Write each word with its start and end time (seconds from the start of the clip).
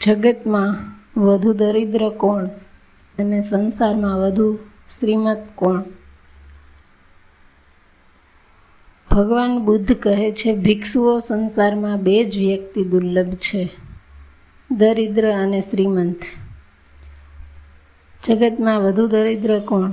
જગતમાં 0.00 0.76
વધુ 1.20 1.52
દરિદ્ર 1.52 2.08
કોણ 2.08 2.44
અને 3.18 3.42
સંસારમાં 3.42 4.18
વધુ 4.18 4.58
શ્રીમત 4.88 5.42
કોણ? 5.54 5.82
ભગવાન 9.10 9.64
બુદ્ધ 9.64 9.92
કહે 9.92 10.32
છે, 10.32 10.52
ભિક્ષુઓ 10.52 11.18
સંસારમાં 11.18 12.02
બે 12.02 12.24
જ 12.24 12.38
વ્યક્તિ 12.38 12.84
દુર્લભ 12.84 13.34
છે, 13.34 13.70
દરિદ્ર 14.70 15.30
અને 15.30 15.60
શ્રીમંત. 15.60 16.20
જગતમાં 18.24 18.80
વધુ 18.80 19.06
દરિદ્ર 19.06 19.60
કોણ? 19.60 19.92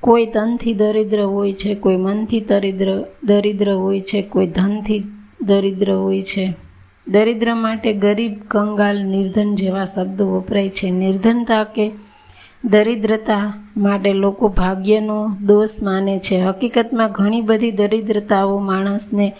કોઈ 0.00 0.26
તનથી 0.26 0.74
દરિદ્ર 0.74 1.20
હોય 1.20 1.52
છે, 1.52 1.74
કોઈ 1.74 1.96
મનથી 1.96 2.40
દરિદ્ર 2.40 3.04
દરિદ્ર 3.24 3.72
હોય 3.72 4.00
છે, 4.00 4.22
કોઈ 4.22 4.46
ધનથી 4.46 5.04
દરિદ્ર 5.42 5.90
હોય 5.90 6.22
છે. 6.22 6.65
દરિદ્ર 7.08 7.54
માટે 7.54 7.92
ગરીબ 7.92 8.34
કંગાલ 8.48 9.04
નિર્ધન 9.04 9.54
જેવા 9.54 9.84
શબ્દો 9.84 10.26
વપરાય 10.26 10.68
છે. 10.68 10.90
નિર્ધનતા 10.90 11.64
કે 11.64 11.90
દરિદ્રતા 12.64 13.54
માટે 13.76 14.12
લોકો 14.12 14.48
ભાગ્યનો 14.48 15.36
દોષ 15.46 15.68
માને 15.82 16.18
છે. 16.18 16.40
હકીકતમાં 16.40 17.12
ઘણી 17.12 17.40
બધી 17.40 17.70
દરિદ્રતાઓ 17.70 18.58
માણસને 18.58 19.32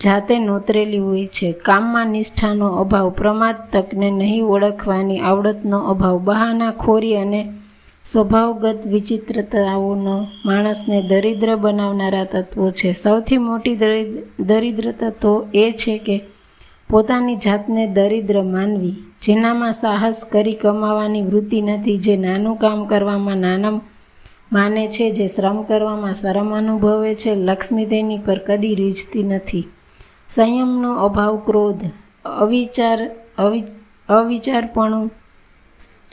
જાતે 0.00 0.38
નોતરેલી 0.38 0.98
હોય 0.98 1.26
છે. 1.26 1.52
કામમાં 1.52 2.06
નિષ્ઠાનો 2.06 2.66
અભાવ, 2.66 3.10
પ્રમાદ 3.10 3.56
તકને 3.72 4.10
નહીં 4.10 4.44
ઓળખવાની 4.44 5.20
આવડતનો 5.20 5.78
અભાવ 5.78 6.18
બહાનાખોરી 6.18 7.16
અને 7.16 7.52
સ્વભાવગત 8.04 8.86
વિચિત્રતાઓનો 8.86 10.26
માણસને 10.44 11.02
દરિદ્ર 11.02 11.56
બનાવનારા 11.56 12.24
તત્વો 12.24 12.70
છે. 12.70 12.92
સૌથી 12.92 13.38
મોટી 13.38 13.76
દરિદ્ર 14.40 14.90
તત્વો 14.90 15.46
એ 15.54 15.70
છે 15.72 15.98
કે 15.98 16.16
પોતાની 16.92 17.36
જાતને 17.36 17.86
દરિદ્ર 17.86 18.42
માનવી, 18.42 18.94
જેનામાં 19.22 19.72
સાહસ 19.72 20.24
કરી 20.32 20.54
કમાવાની 20.54 21.22
વૃત્તિ 21.22 21.62
નથી, 21.62 21.98
જે 21.98 22.16
નાનું 22.16 22.56
કામ 22.56 22.84
કરવામાં 22.84 23.36
નાના 23.36 23.80
માને 24.52 24.88
છે, 24.88 25.10
જે 25.10 25.26
શ્રમ 25.26 25.62
કરવામાં 25.62 26.14
શરમ 26.14 26.54
અનુભવે 26.54 27.14
છે, 27.14 27.34
લક્ષ્મી 27.34 27.86
તેની 27.86 28.18
પર 28.18 28.38
કદી 28.38 28.74
રીઝતી 28.74 29.22
નથી. 29.22 29.68
સંયમનો 30.28 30.94
અભાવ 30.94 31.36
ક્રોધ, 31.36 31.80
અવિચાર 32.24 33.10
અવિચારપણું, 34.08 35.10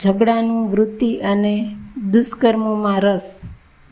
ઝઘડાનું 0.02 0.70
વૃત્તિ 0.70 1.16
અને 1.16 1.76
દુષ્કર્મોમાં 2.10 3.00
રસ 3.00 3.40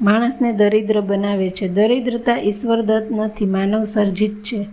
માણસને 0.01 0.53
દરિદ્ર 0.53 1.01
બનાવે 1.01 1.49
છે. 1.49 1.69
દરિદ્રતા 1.69 2.37
ઈશ્વરદત્ત 2.37 3.13
નથી, 3.13 3.45
માનવ 3.45 3.85
સર્જિત 3.85 4.43
છે. 4.43 4.67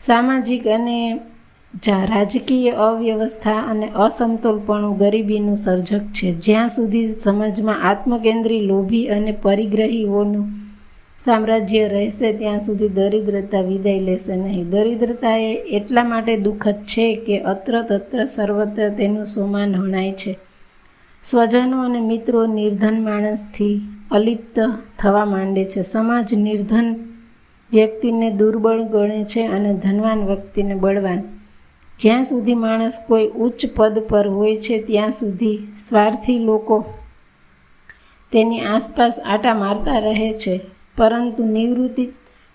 સામાજિક 0.00 0.66
અને 0.66 1.20
રાજકીય 1.74 2.70
અવ્યવસ્થા 2.70 3.60
અને 3.70 3.88
અસમતોલપણું 3.88 4.98
ગરીબીનું 4.98 5.56
સર્જક 5.56 6.02
છે, 6.12 6.32
જ્યાં 6.32 6.68
સુધી 6.68 7.12
સમાજમાં 7.12 7.82
આત્મકેન્દ્રી 7.82 8.60
લોભી 8.60 9.06
અને 9.06 9.32
પરિગ્રહીઓનું 9.32 10.48
સામ્રાજ્ય 11.24 11.88
રહેશે, 11.88 12.32
ત્યાં 12.32 12.60
સુધી 12.60 12.88
દરિદ્રતા 12.88 13.60
વિદાય 13.60 14.00
લેશે 14.00 14.36
નહીં. 14.36 14.70
દરિદ્રતા 14.70 15.36
એ 15.36 15.54
એટલા 15.54 16.04
માટે 16.04 16.36
દુઃખદ 16.36 16.74
છે 16.74 17.16
કે 17.16 17.38
અત્ર 17.38 17.82
તત્ર 17.82 18.24
સર્વત્ર 18.24 18.88
તેનું 18.88 19.24
સોમાન 19.24 19.74
હણાય 19.74 20.12
છે. 20.12 20.38
સ્વજનો 21.22 21.84
અને 21.84 22.00
મિત્રો 22.00 22.46
નિર્ધન 22.46 23.04
માણસથી 23.04 23.80
અલિપ્ત 24.10 24.60
થવા 24.98 25.24
માંડે 25.24 25.64
છે. 25.64 25.82
સમાજ 25.82 26.34
નિર્ધન 26.34 26.94
વ્યક્તિને 27.72 28.30
દુર્બળ 28.30 28.82
ગણે 28.82 29.24
છે 29.24 29.46
અને 29.46 29.74
ધનવાન 29.74 30.26
વ્યક્તિને 30.26 30.74
બળવાન 30.74 31.39
જ્યાં 32.00 32.24
સુધી 32.24 32.54
માણસ 32.54 32.96
કોઈ 33.08 33.26
ઉચ્ચ 33.36 33.60
પદ 33.76 33.98
પર 34.00 34.26
હોય 34.28 34.56
છે, 34.56 34.76
ત્યાં 34.82 35.10
સુધી 35.10 35.56
સ્વાર્થી 35.88 36.38
લોકો 36.38 36.76
તેની 38.32 38.60
આસપાસ 38.60 39.18
આટા 39.24 39.54
મારતા 39.54 39.98
રહે 39.98 40.32
છે. 40.32 40.60
પરંતુ 40.96 41.42
નિવૃત્તિ, 41.44 42.04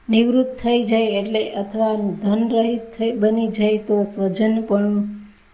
નિવૃત્ત 0.10 0.56
થઈ 0.58 0.84
જાય 0.84 1.10
એટલે 1.22 1.42
અથવા 1.52 1.96
ધનરહિત 1.96 2.86
થઈ, 2.98 3.12
બની 3.12 3.48
જાય 3.48 3.78
તો 3.78 4.04
સ્વજન 4.04 4.62
પણ 4.62 4.96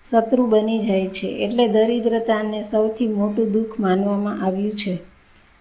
શત્રુ 0.10 0.46
બની 0.48 0.80
જાય 0.80 1.08
છે 1.08 1.28
એટલે 1.28 1.68
દરિદ્રતાને 1.68 2.62
સૌથી 2.62 3.08
મોટું 3.08 3.52
દુઃખ 3.52 3.80
માનવામાં 3.80 4.46
આવ્યું 4.46 4.72
છે. 4.72 4.94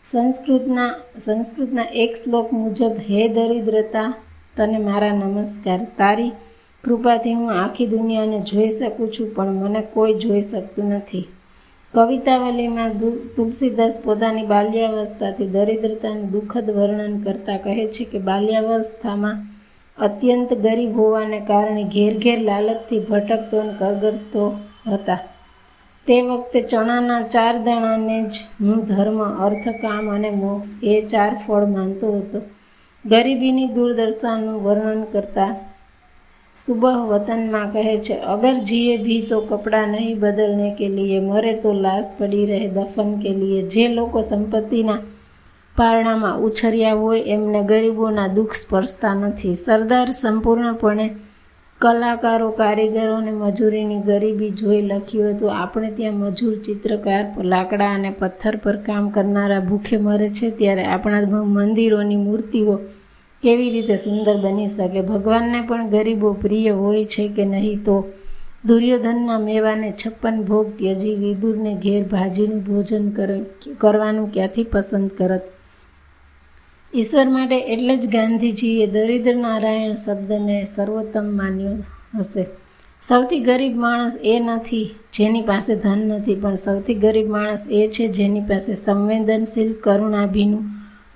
સંસ્કૃતના 0.05 0.91
સંસ્કૃતના 1.19 1.83
એક 1.95 2.13
શ્લોક 2.17 2.53
મુજબ, 2.53 2.95
હે 3.11 3.29
દરિદ્રતા, 3.29 4.15
તને 4.57 4.79
મારા 4.79 5.13
નમસ્કાર, 5.13 5.81
તારી 5.99 6.33
કૃપાથી 6.85 7.35
હું 7.35 7.51
આખી 7.55 7.87
દુનિયાને 7.87 8.39
જોઈ 8.51 8.71
શકું 8.71 9.09
છું, 9.15 9.29
પણ 9.35 9.57
મને 9.63 9.81
કોઈ 9.95 10.15
જોઈ 10.15 10.43
શકતું 10.43 10.89
નથી. 10.91 11.27
કવિતાવલીમાં 11.95 12.93
તુલસીદાસ 13.37 13.97
પોતાની 14.05 14.47
બાલ્યાવસ્થાથી 14.47 15.49
દરિદ્રતાનું 15.49 16.31
દુઃખદ 16.31 16.67
વર્ણન 16.77 17.17
કરતા 17.25 17.59
કહે 17.65 17.87
છે 17.95 18.05
કે 18.05 18.19
બાલ્યાવસ્થામાં 18.29 19.43
અત્યંત 19.99 20.51
ગરીબ 20.67 20.93
હોવાને 21.01 21.41
કારણે 21.51 21.83
ઘેર 21.95 22.15
ઘેર 22.25 22.41
લાલચથી 22.41 23.01
ભટકતો 23.11 23.57
અને 23.61 23.75
કરગરતો 23.81 24.45
હતા. 24.87 25.21
તે 26.07 26.17
વખતે 26.23 26.61
ચણાના 26.63 27.23
ચાર 27.35 27.55
દાણાને 27.67 28.19
જ 28.25 28.35
હું 28.61 28.79
ધર્મ, 28.87 29.19
અર્થ, 29.47 29.69
કામ 29.83 30.07
અને 30.09 30.31
મોક્ષ 30.43 30.71
એ 30.83 30.95
ચાર 31.13 31.33
ફળ 31.45 31.67
માનતો 31.75 32.07
હતો. 32.13 32.39
ગરીબીની 33.05 33.75
દુર્દશાનું 33.75 34.63
વર્ણન 34.65 35.03
કરતા 35.13 35.53
સુબહ 36.67 36.85
વતનમાં 37.11 37.73
કહે 37.73 37.99
છે, 37.99 38.15
અગર 38.15 38.55
જીએ 38.55 38.97
ભી 38.97 39.27
તો 39.27 39.41
કપડાં 39.41 39.89
નહીં 39.89 40.19
બદલને 40.19 40.75
કે 40.75 40.89
લીએ, 40.89 41.21
મરે 41.21 41.55
તો 41.55 41.73
લાશ 41.73 42.11
પડી 42.19 42.47
રહે 42.47 42.69
દફન 42.69 43.11
કે 43.23 43.29
લીએ. 43.29 43.63
જે 43.63 43.89
લોકો 43.89 44.23
સંપત્તિના 44.23 45.01
પારણામાં 45.77 46.39
ઉછર્યા 46.39 46.93
હોય, 46.93 47.23
એમને 47.25 47.65
ગરીબોના 47.65 48.29
દુઃખ 48.29 48.53
સ્પર્શતા 48.53 49.15
નથી. 49.15 49.55
સરદાર 49.55 50.09
સંપૂર્ણપણે 50.09 51.07
કલાકારો, 51.81 52.51
કારીગરો 52.51 53.15
અને 53.17 53.31
મજૂરીની 53.31 54.01
ગરીબી 54.01 54.51
જોઈ 54.51 54.83
લખ્યું 54.83 55.35
હતું, 55.35 55.57
આપણે 55.57 55.91
ત્યાં 55.91 56.15
મજૂર, 56.15 56.55
ચિત્રકાર, 56.57 57.25
લાકડા 57.45 57.93
અને 57.95 58.11
પથ્થર 58.11 58.57
પર 58.57 58.77
કામ 58.77 59.09
કરનારા 59.09 59.61
ભૂખે 59.61 59.97
મરે 59.97 60.29
છે, 60.29 60.51
ત્યારે 60.51 60.85
આપણા 60.85 61.45
મંદિરોની 61.57 62.17
મૂર્તિઓ 62.17 62.81
કેવી 63.43 63.71
રીતે 63.71 63.97
સુંદર 63.97 64.37
બની 64.37 64.67
શકે? 64.67 65.01
ભગવાનને 65.01 65.61
પણ 65.61 65.89
ગરીબો 65.89 66.33
પ્રિય 66.33 66.71
હોય 66.71 67.05
છે 67.05 67.29
કે 67.29 67.45
નહીં 67.45 67.85
તો? 67.85 68.05
દુર્યોધનના 68.67 69.39
મેવાને 69.39 69.93
છપ્પન 69.93 70.43
ભોગ 70.45 70.67
ત્યજી, 70.79 71.15
વિદુરને 71.15 71.75
ઘેર 71.75 72.03
ભાજીનું 72.05 72.61
ભોજન 72.61 73.11
કરવાનું 73.79 74.33
ક્યાંથી 74.33 74.65
પસંદ 74.65 75.11
કરત? 75.11 75.43
ઈશ્વર 76.95 77.29
માટે 77.29 77.59
એટલે 77.59 77.97
જ 77.97 78.07
ગાંધીજીએ 78.07 78.87
દરિદ્ર 78.87 79.35
નારાયણ 79.35 79.95
શબ્દને 79.95 80.65
સર્વોત્તમ 80.65 81.27
માન્યો 81.37 81.75
હશે. 82.19 82.47
સૌથી 83.03 83.41
ગરીબ 83.41 83.77
માણસ 83.77 84.19
એ 84.25 84.41
નથી, 84.41 84.91
જેની 85.13 85.43
પાસે 85.43 85.75
ધન 85.75 85.99
નથી, 85.99 86.35
પણ 86.35 86.55
સૌથી 86.55 86.95
ગરીબ 86.95 87.29
માણસ 87.29 87.63
એ 87.71 87.89
છે 87.89 88.09
જેની 88.09 88.41
પાસે 88.41 88.75
સંવેદનશીલ 88.75 89.73
કરુણાભીનું 89.83 90.65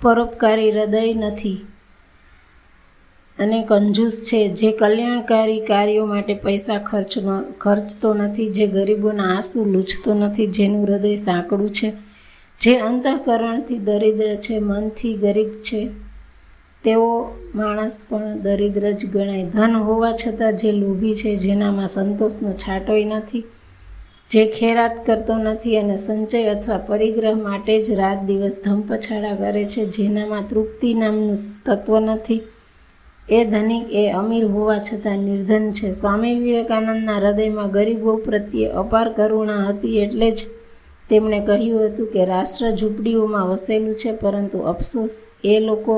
પરોપકારી 0.01 0.71
હૃદય 0.71 1.13
નથી. 1.13 1.57
અને 3.39 3.65
કંજૂસ 3.67 4.11
છે. 4.11 4.47
જે 4.47 4.71
કલ્યાણકારી 4.71 5.59
કાર્યો 5.59 6.05
માટે 6.05 6.33
પૈસા 6.33 6.77
ખર્ચ 6.77 7.13
ખર્ચતો 7.59 8.13
નથી, 8.13 8.49
જે 8.49 8.67
ગરીબોના 8.67 9.23
આંસુ 9.23 9.65
લૂછતો 9.65 10.13
નથી, 10.13 10.47
જેનું 10.47 10.85
હૃદય 10.85 11.15
સાંકડું 11.15 11.69
છે. 11.69 11.93
જે 12.61 12.77
અંતઃકરણથી 12.77 13.77
દરિદ્ર 13.77 14.35
છે, 14.35 14.59
મનથી 14.59 15.13
ગરીબ 15.13 15.49
છે. 15.49 15.89
તેવો 16.83 17.35
માણસ 17.55 17.97
પણ 18.09 18.37
દરિદ્ર 18.37 18.91
જ 18.91 19.05
ગણાય. 19.05 19.43
ધન 19.43 19.75
હોવા 19.75 20.11
છતાં 20.11 20.55
જે 20.55 20.71
લોભી 20.71 21.13
છે, 21.13 21.35
જેનામાં 21.35 21.87
સંતોષનો 21.87 22.53
છાંટોય 22.53 23.05
નથી. 23.05 23.43
જે 24.31 24.45
ખેરાત 24.45 25.05
કરતો 25.05 25.37
નથી 25.37 25.77
અને 25.77 25.97
સંચય 25.97 26.45
અથવા 26.45 26.77
પરિગ્રહ 26.77 27.35
માટે 27.35 27.83
જ 27.83 27.91
રાત 27.91 28.23
દિવસ 28.23 28.51
ધમપછાડા 28.65 29.35
કરે 29.35 29.65
છે, 29.65 29.85
જેનામાં 29.85 30.43
તૃપ્તિ 30.49 30.93
નામનું 30.93 31.37
તત્વ 31.65 31.99
નથી. 31.99 32.41
એ 33.27 33.39
ધનિક, 33.45 33.85
એ 33.91 34.03
અમીર 34.11 34.45
હોવા 34.47 34.79
છતાં 34.79 35.19
નિર્ધન 35.19 35.65
છે. 35.71 35.87
સ્વામી 35.93 36.35
વિવેકાનંદના 36.39 37.19
હૃદયમાં 37.19 37.71
ગરીબો 37.71 38.13
પ્રત્યે 38.25 38.67
અપાર 38.81 39.07
કરુણા 39.13 39.63
હતી 39.69 40.01
એટલે 40.03 40.29
જ 40.31 40.39
તેમણે 41.09 41.39
કહ્યું 41.39 41.81
હતું 41.85 42.11
કે 42.13 42.21
રાષ્ટ્ર 42.25 42.69
ઝૂંપડીઓમાં 42.71 43.49
વસેલું 43.51 43.95
છે, 43.95 44.11
પરંતુ 44.21 44.59
અફસોસ 44.73 45.15
એ 45.43 45.55
લોકો 45.59 45.95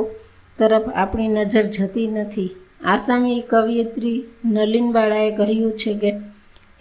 તરફ 0.59 0.87
આપણી 0.95 1.35
નજર 1.35 1.65
જતી 1.75 2.07
નથી. 2.15 2.49
આસામી 2.85 3.41
કવિયત્રી 3.51 4.19
નલિનબાળાએ 4.45 5.29
કહ્યું 5.31 5.77
છે 5.81 5.93
કે 6.01 6.11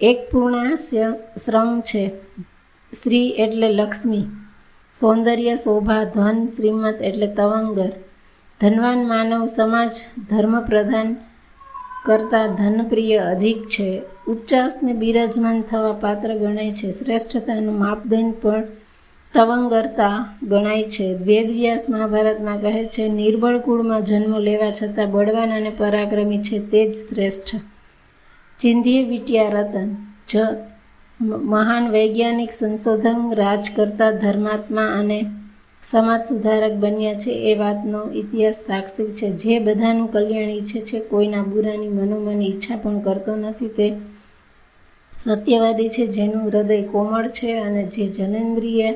એક 0.00 0.18
પૂર્ણ 0.30 0.74
શ્રમ 1.36 1.70
છે, 1.80 2.02
સ્ત્રી 2.92 3.28
એટલે 3.44 3.68
લક્ષ્મી, 3.72 4.26
સૌંદર્ય, 4.94 5.54
શોભા, 5.56 6.04
ધન, 6.14 6.38
શ્રીમત 6.54 6.98
એટલે 7.02 7.28
તવંગર. 7.38 7.92
ધનવાન 8.60 9.08
માનવ 9.08 9.44
સમાજ 9.44 9.90
ધર્મ 10.30 10.60
પ્રધાન 10.60 11.16
કરતાં 12.04 12.54
ધનપ્રિય 12.54 13.18
અધિક 13.18 13.68
છે. 13.68 14.02
ઉચ્ચાસને 14.28 14.92
બિરાજમાન 14.92 15.62
થવા 15.62 15.92
પાત્ર 15.92 16.34
ગણાય 16.34 16.72
છે. 16.72 16.92
શ્રેષ્ઠતાનું 16.92 17.78
માપદંડ 17.78 18.34
પણ 18.42 18.64
તવંગરતા 19.34 20.38
ગણાય 20.42 20.82
છે. 20.82 21.14
વેદવ્યાસ 21.14 21.86
મહાભારતમાં 21.88 22.60
કહે 22.60 22.84
છે, 22.84 23.08
નિર્બળ 23.08 23.58
કુળમાં 23.58 24.02
જન્મ 24.02 24.38
લેવા 24.38 24.70
છતાં 24.70 25.10
બળવાન 25.10 25.52
અને 25.52 25.70
પરાક્રમી 25.70 26.38
છે 26.38 26.58
તે 26.58 26.92
જ 26.92 26.94
શ્રેષ્ઠ. 26.94 27.60
ચિંધ્ય 28.58 29.02
વિટ્યા 29.02 29.48
રતન, 29.50 29.96
જ 30.28 30.36
મહાન 31.20 31.90
વૈજ્ઞાનિક 31.90 32.50
સંશોધન 32.50 33.34
રાજ 33.34 33.70
કરતા 33.76 34.10
ધર્માત્મા 34.10 34.86
અને 34.86 35.24
સમાજ 35.90 36.20
સુધારક 36.20 36.72
બન્યા 36.72 37.14
છે 37.14 37.30
એ 37.30 37.54
વાતનો 37.54 38.12
ઇતિહાસ 38.12 38.54
સાક્ષી 38.54 39.04
છે. 39.04 39.30
જે 39.30 39.58
બધાનું 39.58 40.12
કલ્યાણ 40.12 40.50
ઈચ્છે 40.50 40.80
છે, 40.80 41.00
કોઈના 41.00 41.42
બુરાની 41.42 41.88
મનોમન 41.88 42.42
ઈચ્છા 42.42 42.76
પણ 42.76 42.98
કરતો 42.98 43.36
નથી. 43.36 43.68
તે 43.68 43.92
સત્યવાદી 45.18 45.88
છે, 45.88 46.06
જેનું 46.06 46.48
હૃદય 46.48 46.82
કોમળ 46.82 47.28
છે 47.28 47.58
અને 47.58 47.82
જે 47.82 48.06
જનેન્દ્રિય 48.06 48.92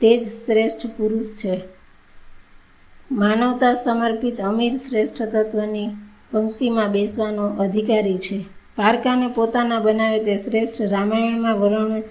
તે 0.00 0.18
જ 0.18 0.22
શ્રેષ્ઠ 0.22 0.86
પુરુષ 0.96 1.24
છે. 1.44 1.60
માનવતા 3.12 3.74
સમર્પિત 3.74 4.40
અમીર 4.40 4.76
શ્રેષ્ઠ 4.76 5.22
તત્વની 5.22 5.88
પંક્તિમાં 6.32 6.92
બેસવાનો 6.92 7.46
અધિકારી 7.46 8.18
છે. 8.18 8.44
પારકાને 8.76 9.26
પોતાના 9.26 9.78
બનાવે 9.78 10.18
તે 10.18 10.36
શ્રેષ્ઠ 10.38 10.82
રામાયણમાં 10.82 11.58
વર્ણ 11.58 12.02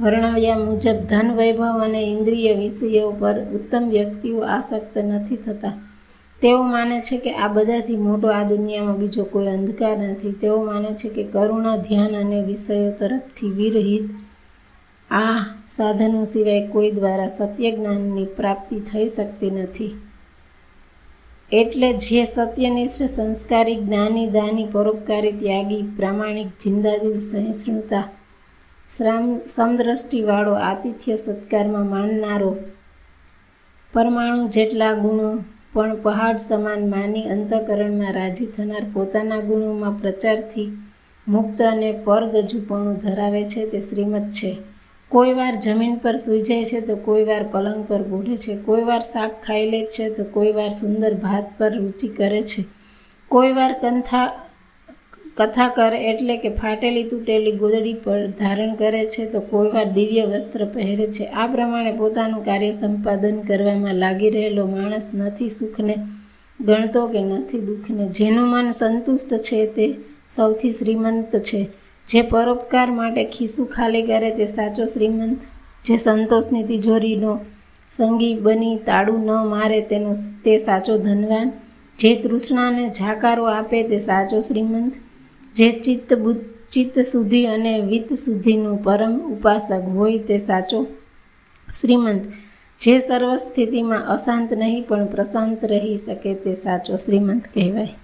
વર્ણવ્યા 0.00 0.58
મુજબ 0.58 0.98
ધન 1.10 1.36
વૈભવ 1.36 1.84
અને 1.84 2.02
ઇન્દ્રિય 2.02 2.52
વિષયો 2.54 3.10
પર 3.10 3.38
ઉત્તમ 3.38 3.88
વ્યક્તિઓ 3.88 4.40
આસક્ત 4.40 4.98
નથી 4.98 5.36
થતા. 5.36 5.72
તેઓ 6.42 6.62
માને 6.62 7.00
છે 7.00 7.18
કે 7.18 7.32
આ 7.32 7.48
બધાથી 7.48 7.96
મોટો 7.96 8.28
આ 8.28 8.42
દુનિયામાં 8.42 8.96
બીજો 8.96 9.24
કોઈ 9.24 9.46
અંધકાર 9.46 9.98
નથી. 9.98 10.32
તેઓ 10.32 10.64
માને 10.64 10.94
છે 10.94 11.08
કે 11.08 11.22
કરુણા, 11.24 11.76
ધ્યાન 11.76 12.16
અને 12.16 12.42
વિષયો 12.42 12.90
તરફથી 12.90 13.50
વિરહિત 13.50 14.10
આ 15.10 15.38
સાધનો 15.76 16.24
સિવાય 16.24 16.68
કોઈ 16.68 16.90
દ્વારા 16.90 17.26
સત્ય 17.26 17.70
જ્ઞાનની 17.70 18.24
પ્રાપ્તિ 18.24 18.80
થઈ 18.80 19.08
શકતી 19.08 19.50
નથી. 19.50 19.94
એટલે 21.52 21.92
જે 21.92 22.24
સત્યનિષ્ઠ, 22.24 23.02
સંસ્કારી, 23.02 23.76
જ્ઞાની, 23.76 24.26
દાની, 24.26 24.66
પરોપકારી, 24.72 25.32
ત્યાગી, 25.32 25.82
પ્રામાણિક, 25.96 26.46
જિંદાદિલ, 26.46 27.20
સહિષ્ણુતા 27.20 28.04
સમદ્રષ્ટિવાળો 28.90 30.54
આતિથ્ય 30.54 31.16
સત્કારમાં 31.16 31.86
માનનારો 31.86 32.56
પરમાણુ 33.94 34.48
જેટલા 34.48 34.92
ગુણો 34.92 35.44
પણ 35.72 35.96
પહાડ 36.02 36.36
સમાન 36.36 36.88
માની 36.90 37.24
અંતકરણમાં 37.28 38.14
રાજી 38.14 38.46
થનાર 38.46 38.84
પોતાના 38.92 39.40
ગુણોમાં 39.40 40.00
પ્રચારથી 40.00 40.66
મુક્ત 41.28 41.62
અને 41.62 41.92
પરગજુપણું 42.04 42.94
ધરાવે 42.94 43.44
છે 43.44 43.66
તે 43.70 43.80
શ્રીમત 43.80 44.32
છે. 44.32 44.56
કોઈ 45.08 45.32
વાર 45.32 45.54
જમીન 45.54 45.96
પર 45.96 46.16
સૂઈ 46.16 46.42
જાય 46.42 46.64
છે 46.64 46.80
તો 46.80 46.96
કોઈ 46.96 47.24
વાર 47.24 47.42
પલંગ 47.42 47.84
પર 47.88 48.02
બોઢે 48.02 48.36
છે. 48.36 48.56
કોઈ 48.56 48.84
વાર 48.84 49.00
શાક 49.00 49.30
ખાઈ 49.44 49.70
લે 49.70 49.86
છે 49.86 50.10
તો 50.10 50.24
કોઈ 50.24 50.52
વાર 50.52 50.68
સુંદર 50.70 51.14
ભાત 51.14 51.46
પર 51.58 51.70
રુચિ 51.76 52.08
કરે 52.08 52.42
છે. 52.42 52.64
કોઈ 53.28 53.52
વાર 53.52 53.72
કંથા 53.72 54.26
કથા 55.38 55.68
કરે 55.68 55.98
એટલે 56.04 56.36
કે 56.36 56.48
ફાટેલી 56.48 57.04
તૂટેલી 57.04 57.52
ગોદડી 57.52 57.94
પર 57.94 58.26
ધારણ 58.26 58.74
કરે 58.74 59.06
છે 59.06 59.26
તો 59.26 59.40
કોઈ 59.40 59.68
વાર 59.68 59.92
દિવ્ય 59.92 60.24
વસ્ત્ર 60.24 60.64
પહેરે 60.64 61.06
છે. 61.06 61.24
આ 61.24 61.46
પ્રમાણે 61.46 61.92
પોતાનું 61.92 62.44
કાર્ય 62.44 62.70
સંપાદન 62.72 63.40
કરવામાં 63.40 63.94
લાગી 63.94 64.30
રહેલો 64.30 64.66
માણસ 64.66 65.08
નથી 65.14 65.48
સુખને 65.48 65.94
ગણતો 66.60 67.06
કે 67.06 67.22
નથી 67.22 67.60
દુઃખને. 67.60 68.08
જેનું 68.08 68.46
મન 68.46 68.70
સંતુષ્ટ 68.70 69.34
છે 69.34 69.66
તે 69.66 69.94
સૌથી 70.36 70.72
શ્રીમંત 70.72 71.36
છે. 71.36 71.68
જે 72.08 72.22
પરોપકાર 72.22 72.90
માટે 72.90 73.24
ખિસ્સું 73.24 73.66
ખાલી 73.66 74.02
કરે 74.02 74.30
તે 74.30 74.46
સાચો 74.46 74.84
શ્રીમંત. 74.84 75.40
જે 75.84 75.96
સંતોષની 75.96 76.62
તિજોરીનો 76.62 77.40
સંગી 77.96 78.34
બની 78.34 78.76
તાળું 78.76 79.20
ન 79.20 79.30
મારે 79.30 79.80
તેનો 79.80 80.12
તે 80.44 80.58
સાચો 80.58 80.98
ધનવાન. 80.98 81.52
જે 81.98 82.14
તૃષ્ણાને 82.14 82.88
ઝાકારો 82.88 83.44
આપે 83.44 83.82
તે 83.82 83.98
સાચો 83.98 84.40
શ્રીમંત. 84.40 84.92
જે 85.56 85.72
ચિત્ત 85.72 86.14
ચિત્ત 86.70 86.98
સુધી 86.98 87.46
અને 87.46 87.80
વિત્ત 87.80 88.12
સુધીનું 88.12 88.82
પરમ 88.82 89.14
ઉપાસક 89.18 89.72
હોય 89.94 90.18
તે 90.18 90.38
સાચો. 90.38 90.86
શ્રીમંત, 91.80 92.24
જે 92.80 93.00
સર્વ 93.00 93.36
સ્થિતિમાં 93.36 94.08
અશાંત 94.08 94.52
નહીં 94.52 94.86
પણ 94.88 95.06
પ્રશાંત 95.06 95.64
રહી 95.64 95.96
શકે 95.96 96.34
તે 96.34 96.54
સાચો 96.54 96.96
શ્રીમંત 96.96 97.44
કહેવાય. 97.54 97.94